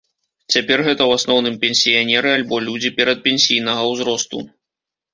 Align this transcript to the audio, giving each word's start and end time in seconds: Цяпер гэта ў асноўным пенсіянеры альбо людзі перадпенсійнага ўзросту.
Цяпер 0.53 0.81
гэта 0.87 0.97
ў 0.97 1.11
асноўным 1.21 1.59
пенсіянеры 1.67 2.29
альбо 2.39 2.55
людзі 2.71 2.95
перадпенсійнага 2.99 3.81
ўзросту. 3.93 4.47